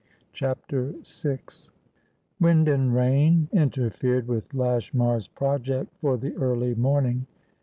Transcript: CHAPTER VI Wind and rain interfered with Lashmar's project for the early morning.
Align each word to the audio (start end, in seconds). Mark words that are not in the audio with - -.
CHAPTER 0.33 0.95
VI 1.05 1.37
Wind 2.39 2.67
and 2.67 2.91
rain 2.91 3.49
interfered 3.51 4.27
with 4.27 4.51
Lashmar's 4.51 5.27
project 5.27 5.93
for 5.99 6.17
the 6.17 6.33
early 6.37 6.73
morning. 6.73 7.27